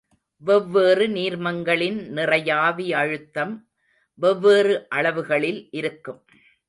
வெவ்வேறு 0.41 1.07
நீர்மங்களின் 1.07 1.99
நிறையாவி 2.15 2.91
அழுத்தம் 2.93 3.53
வெவ்வேறு 4.19 4.85
அளவுகளில் 4.89 5.67
இருக்கும். 5.71 6.21